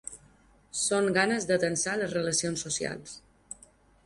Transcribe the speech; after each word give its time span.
Són 0.83 1.09
ganes 1.19 1.45
de 1.51 1.57
tensar 1.65 1.93
les 2.01 2.17
relacions 2.19 2.65
socials. 2.67 3.15